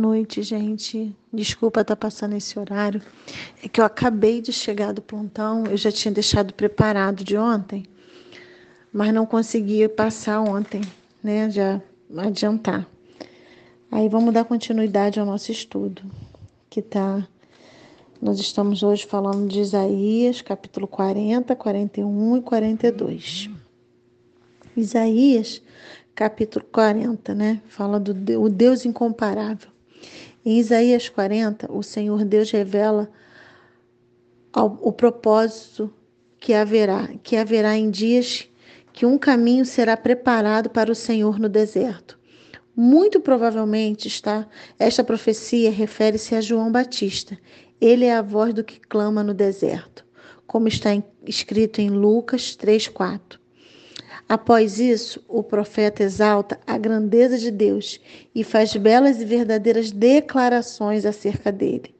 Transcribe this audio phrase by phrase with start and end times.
[0.00, 1.14] noite, gente.
[1.32, 3.00] Desculpa estar tá passando esse horário.
[3.62, 7.84] É que eu acabei de chegar do plantão, eu já tinha deixado preparado de ontem,
[8.92, 10.80] mas não consegui passar ontem,
[11.22, 11.50] né?
[11.50, 11.80] Já
[12.16, 12.88] adiantar.
[13.92, 16.02] Aí vamos dar continuidade ao nosso estudo,
[16.68, 17.26] que tá
[18.22, 23.48] nós estamos hoje falando de Isaías, capítulo 40, 41 e 42.
[24.76, 25.62] Isaías
[26.14, 27.62] capítulo 40, né?
[27.66, 28.12] Fala do
[28.42, 29.70] o Deus incomparável.
[30.44, 33.10] Em Isaías 40, o Senhor Deus revela
[34.52, 35.92] ao, o propósito
[36.38, 38.48] que haverá, que haverá em dias
[38.92, 42.18] que um caminho será preparado para o Senhor no deserto.
[42.74, 44.46] Muito provavelmente está
[44.78, 47.38] esta profecia refere-se a João Batista.
[47.80, 50.04] Ele é a voz do que clama no deserto,
[50.46, 50.90] como está
[51.26, 53.39] escrito em Lucas 3:4.
[54.30, 58.00] Após isso, o profeta exalta a grandeza de Deus
[58.32, 61.92] e faz belas e verdadeiras declarações acerca dele,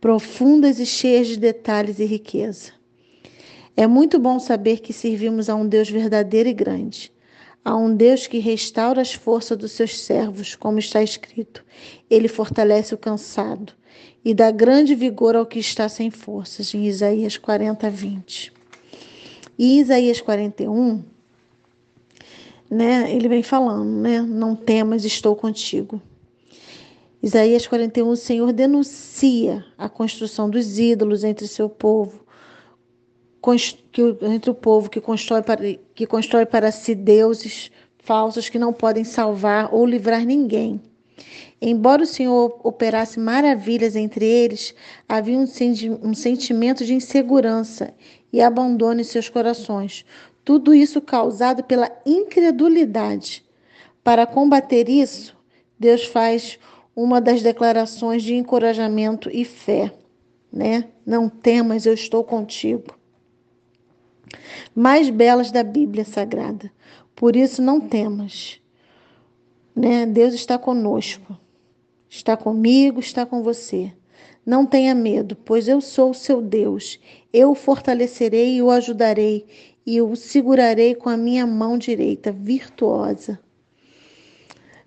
[0.00, 2.72] profundas e cheias de detalhes e riqueza.
[3.76, 7.12] É muito bom saber que servimos a um Deus verdadeiro e grande,
[7.64, 11.64] a um Deus que restaura as forças dos seus servos, como está escrito.
[12.10, 13.72] Ele fortalece o cansado
[14.24, 18.52] e dá grande vigor ao que está sem forças, em Isaías 40, 20.
[19.56, 21.04] E Isaías 41
[22.70, 24.22] né, ele vem falando, né?
[24.22, 26.00] Não temas, estou contigo.
[27.22, 32.24] Isaías 41, o Senhor denuncia a construção dos ídolos entre seu povo,
[34.22, 35.62] entre o povo que constrói para,
[35.94, 40.80] que constrói para si deuses falsos que não podem salvar ou livrar ninguém.
[41.60, 44.74] Embora o Senhor operasse maravilhas entre eles,
[45.06, 45.44] havia um,
[46.02, 47.92] um sentimento de insegurança
[48.32, 50.06] e abandono em seus corações,
[50.44, 53.44] tudo isso causado pela incredulidade.
[54.02, 55.36] Para combater isso,
[55.78, 56.58] Deus faz
[56.94, 59.92] uma das declarações de encorajamento e fé,
[60.52, 60.88] né?
[61.06, 62.98] Não temas, eu estou contigo.
[64.74, 66.70] Mais belas da Bíblia Sagrada.
[67.14, 68.60] Por isso não temas.
[69.74, 70.06] Né?
[70.06, 71.38] Deus está conosco.
[72.08, 73.92] Está comigo, está com você.
[74.44, 76.98] Não tenha medo, pois eu sou o seu Deus.
[77.32, 79.46] Eu o fortalecerei e o ajudarei
[79.90, 83.40] e o segurarei com a minha mão direita virtuosa.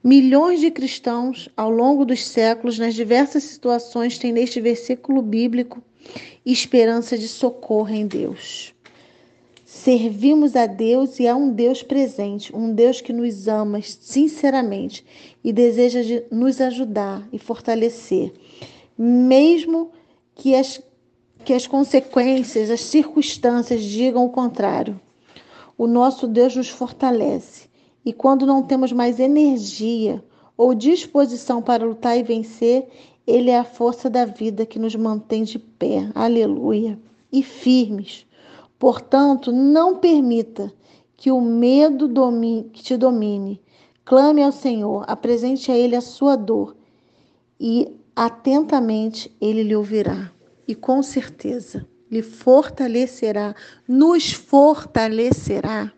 [0.02, 5.84] Milhões de cristãos, ao longo dos séculos, nas diversas situações, têm neste versículo bíblico
[6.46, 8.74] esperança de socorro em Deus.
[9.66, 15.06] Servimos a Deus e a um Deus presente, um Deus que nos ama sinceramente
[15.44, 18.31] e deseja de nos ajudar e fortalecer,
[18.97, 19.91] mesmo
[20.34, 20.81] que as
[21.43, 24.99] que as consequências, as circunstâncias digam o contrário.
[25.77, 27.67] O nosso Deus nos fortalece
[28.05, 30.23] e quando não temos mais energia
[30.55, 32.87] ou disposição para lutar e vencer,
[33.27, 36.97] Ele é a força da vida que nos mantém de pé, aleluia,
[37.31, 38.25] e firmes.
[38.77, 40.71] Portanto, não permita
[41.17, 43.61] que o medo domine, que te domine.
[44.05, 46.75] Clame ao Senhor, apresente a Ele a sua dor
[47.59, 50.32] e atentamente Ele lhe ouvirá
[50.68, 53.56] e com certeza lhe fortalecerá,
[53.88, 55.91] nos fortalecerá.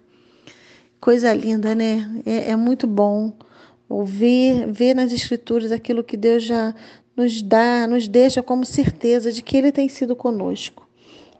[0.99, 2.21] Coisa linda, né?
[2.25, 3.33] É, é, muito bom
[3.87, 6.73] ouvir, ver nas Escrituras aquilo que Deus já
[7.15, 10.87] nos dá, nos deixa como certeza de que Ele tem sido conosco.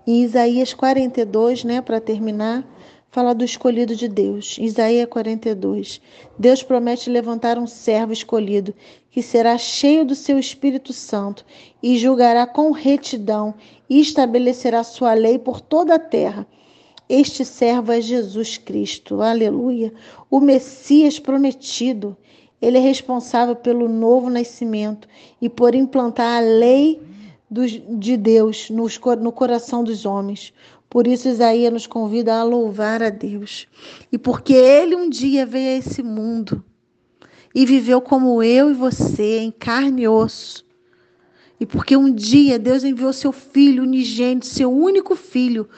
[0.06, 2.64] Em Isaías 42, né, para terminar,
[3.10, 4.58] fala do escolhido de Deus.
[4.60, 6.02] Isaías 42.
[6.38, 8.74] Deus promete levantar um servo escolhido
[9.16, 11.46] que será cheio do seu Espírito Santo
[11.82, 13.54] e julgará com retidão
[13.90, 16.46] e estabelecerá sua lei por toda a terra.
[17.08, 19.94] Este servo é Jesus Cristo, aleluia,
[20.30, 22.18] o Messias prometido.
[22.62, 25.08] Ele é responsável pelo novo nascimento
[25.42, 27.02] e por implantar a lei
[27.50, 30.52] de Deus no coração dos homens.
[30.90, 33.66] Por isso, Isaías nos convida a louvar a Deus.
[34.12, 36.62] E porque ele um dia veio a esse mundo
[37.56, 40.66] e viveu como eu e você, em carne e osso.
[41.58, 45.70] E porque um dia Deus enviou seu filho unigênito, seu único filho,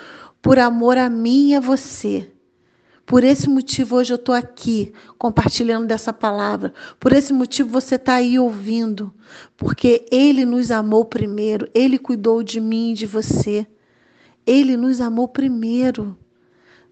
[0.41, 2.31] por amor a mim e a você.
[3.05, 6.73] Por esse motivo, hoje eu estou aqui compartilhando dessa palavra.
[6.99, 9.13] Por esse motivo, você está aí ouvindo.
[9.55, 13.65] Porque Ele nos amou primeiro, Ele cuidou de mim e de você.
[14.45, 16.17] Ele nos amou primeiro.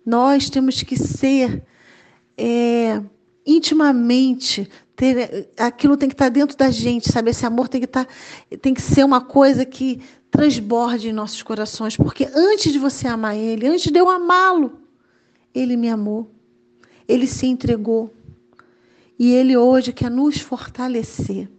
[0.05, 1.65] Nós temos que ser
[2.37, 3.01] é,
[3.45, 7.31] intimamente ter, aquilo tem que estar dentro da gente, sabe?
[7.31, 8.07] Esse amor tem que estar,
[8.61, 10.01] tem que ser uma coisa que
[10.31, 14.79] transborde em nossos corações, porque antes de você amar ele, antes de eu amá-lo,
[15.53, 16.29] ele me amou.
[17.07, 18.13] Ele se entregou.
[19.17, 21.49] E ele hoje quer nos fortalecer.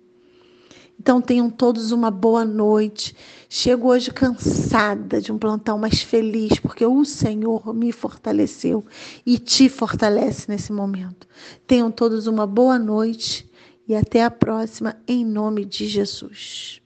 [0.99, 3.15] Então tenham todos uma boa noite.
[3.49, 8.85] Chego hoje cansada de um plantão, mas feliz, porque o Senhor me fortaleceu
[9.25, 11.29] e te fortalece nesse momento.
[11.67, 13.49] Tenham todos uma boa noite
[13.87, 16.81] e até a próxima, em nome de Jesus.